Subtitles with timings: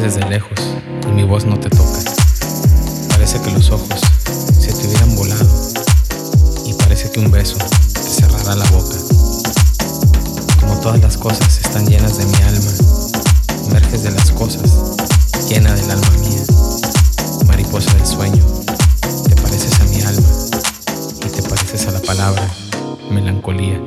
[0.00, 0.58] Desde lejos
[1.08, 1.98] y mi voz no te toca.
[3.08, 4.00] Parece que los ojos
[4.58, 5.48] se te hubieran volado
[6.64, 8.96] y parece que un beso te cerrará la boca.
[10.60, 12.70] Como todas las cosas están llenas de mi alma,
[13.68, 14.62] emerges de las cosas,
[15.48, 16.42] llena del alma mía,
[17.46, 18.44] mariposa del sueño,
[19.28, 20.28] te pareces a mi alma
[21.24, 22.48] y te pareces a la palabra
[23.10, 23.80] melancolía.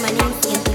[0.00, 0.67] permanencia.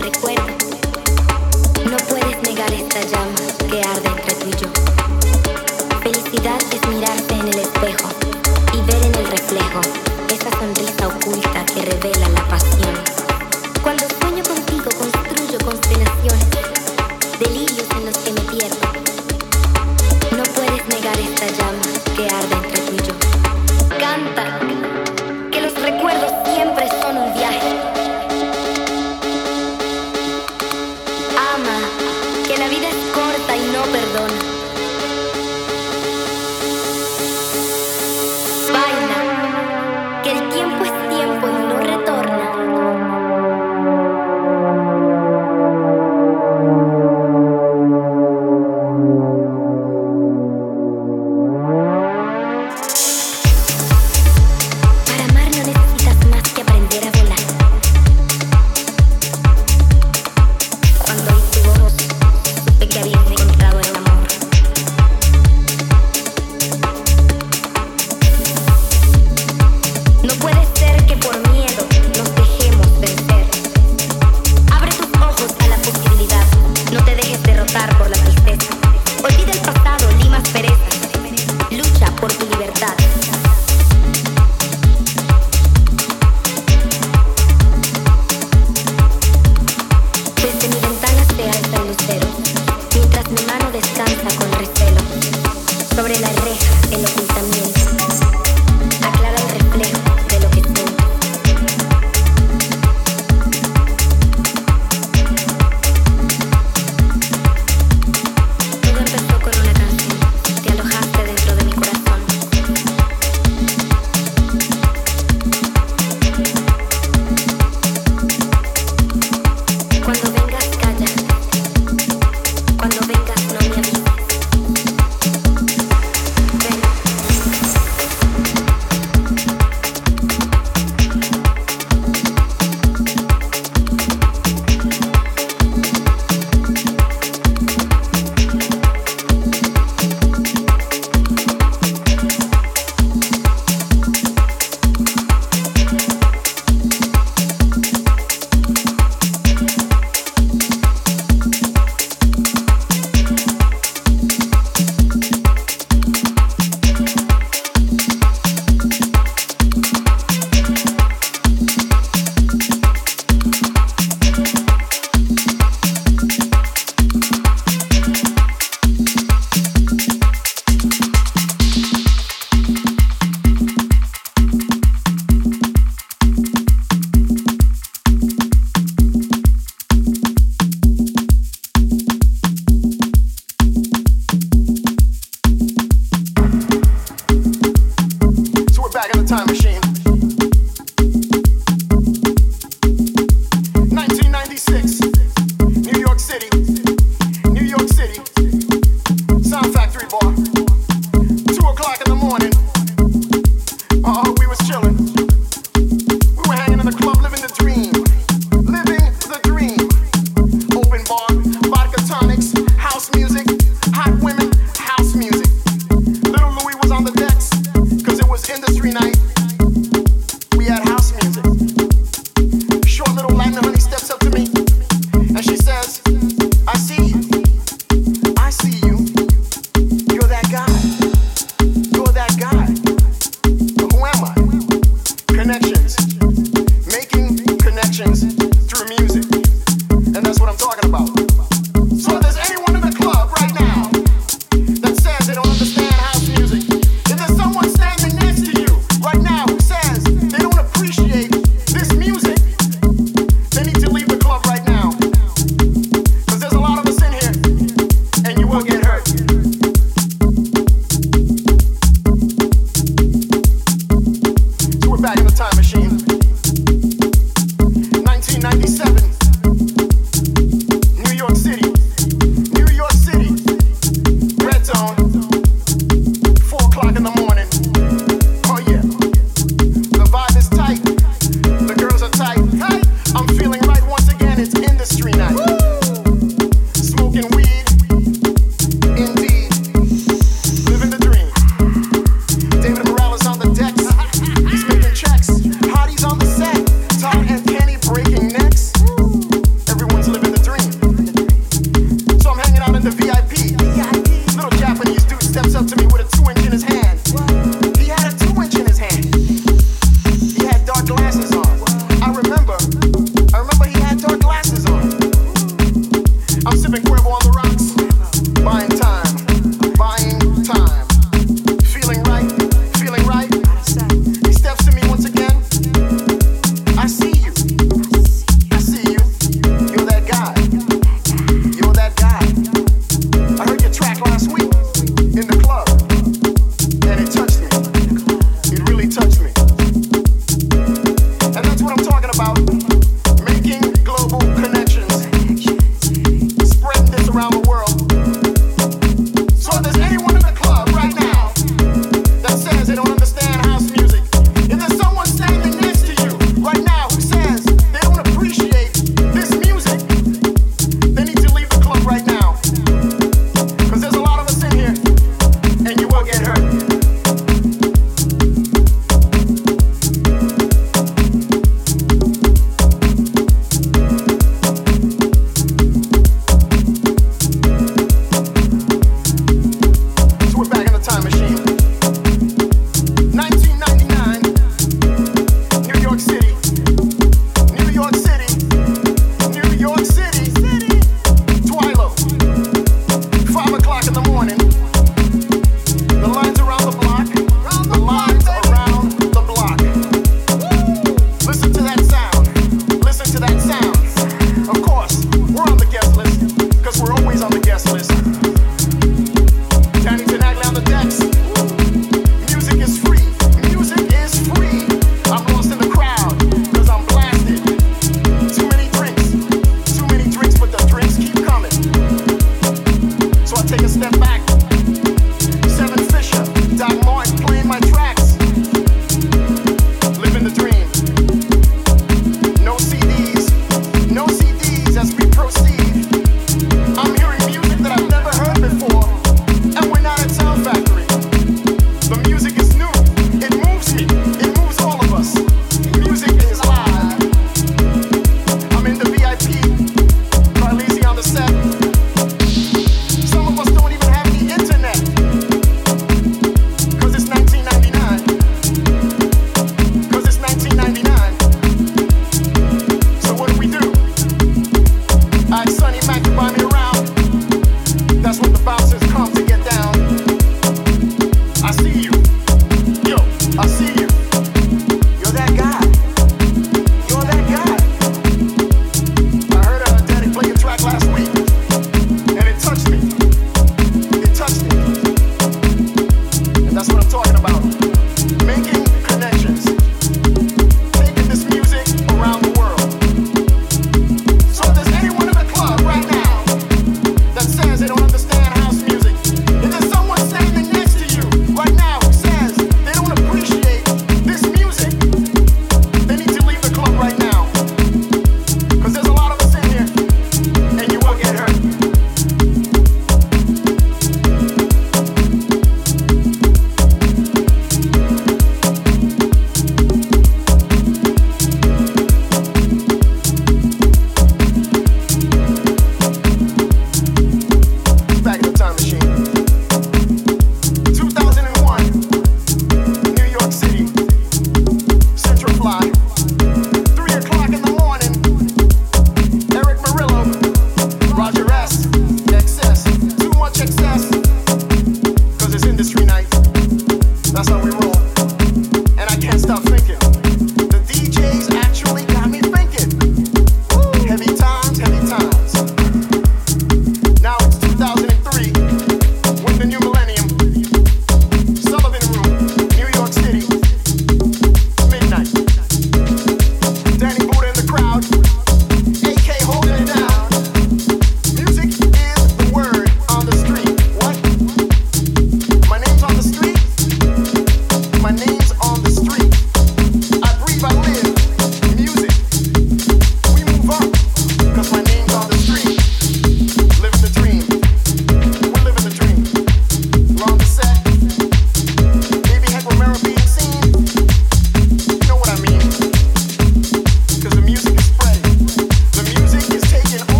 [302.84, 303.23] the VIP.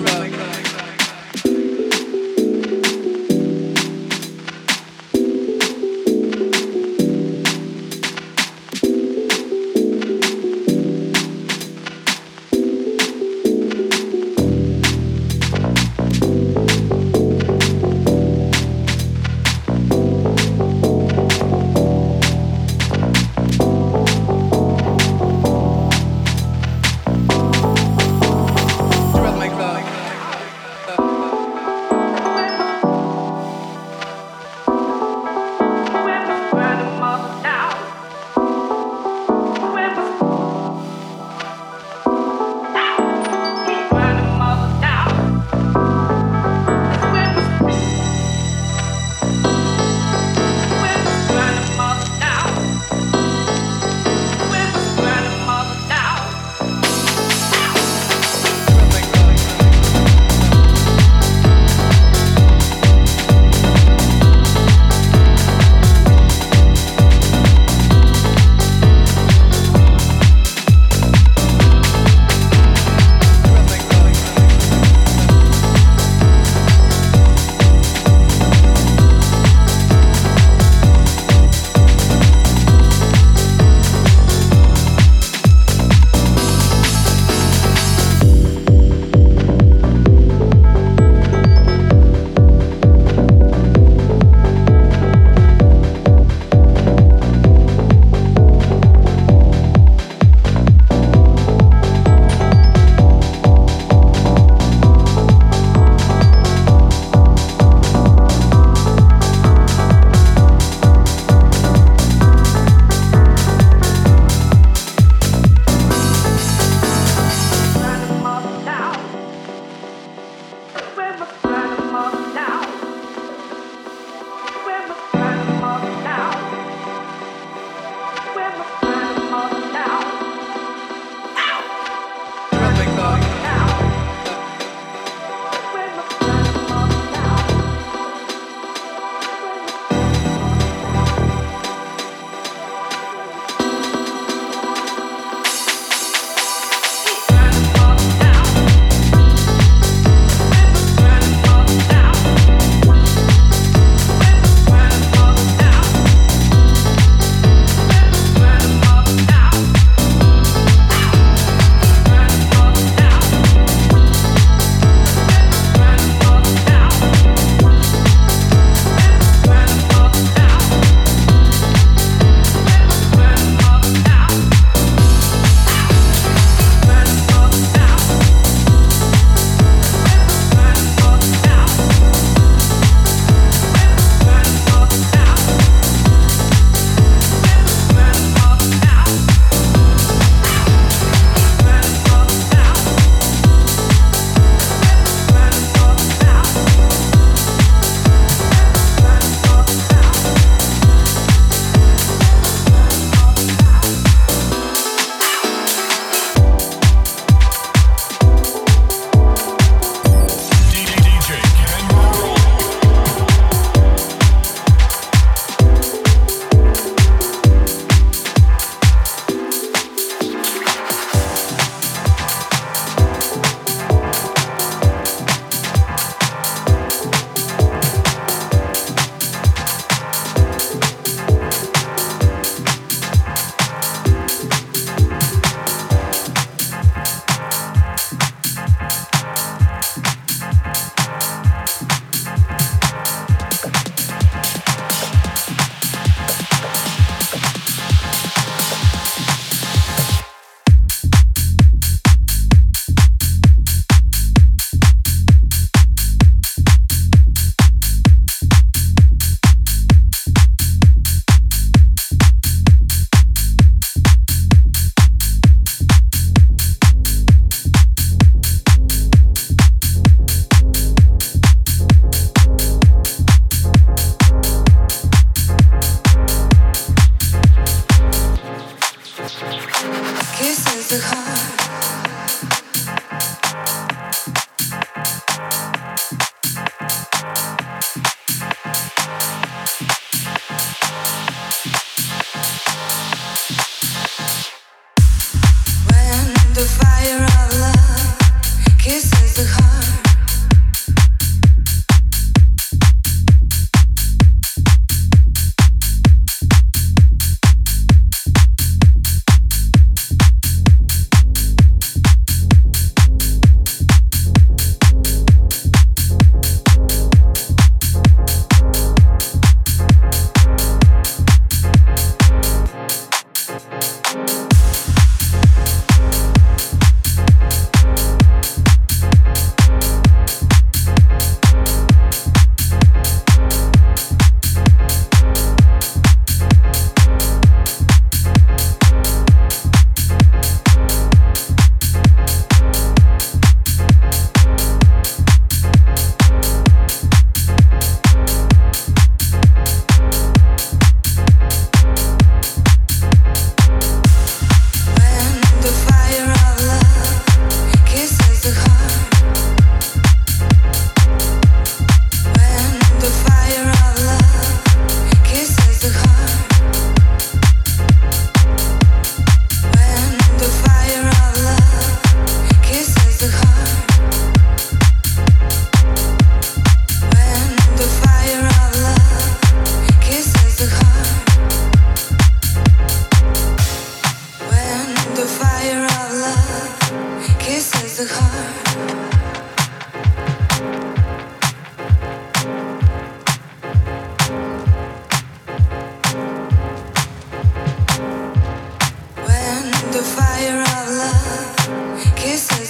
[0.00, 0.31] like love.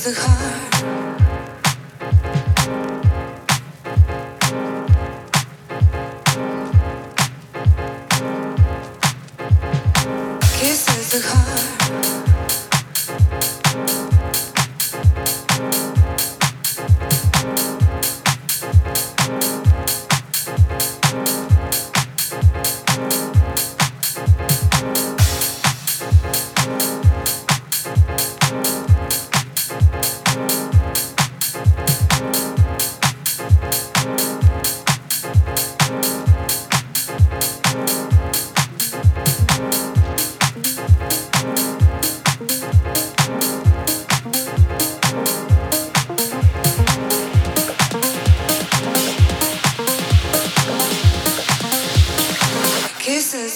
[0.05, 1.02] The heart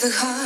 [0.08, 0.45] the heart.